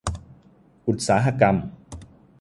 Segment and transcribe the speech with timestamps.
[0.87, 1.55] อุตสาหกรรม